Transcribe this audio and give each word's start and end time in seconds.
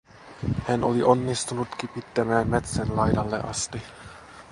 Hän 0.67 0.83
oli 0.83 1.03
onnistunut 1.03 1.67
kipittämään 1.77 2.47
metsän 2.49 2.95
laidalle 2.95 3.39
asti. 3.43 3.81